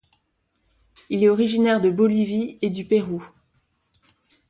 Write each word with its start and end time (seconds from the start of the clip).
Il 1.11 1.23
est 1.23 1.29
originaire 1.29 1.79
de 1.79 1.91
Bolivie 1.91 2.57
et 2.63 2.71
du 2.71 2.85
Pérou. 2.85 3.23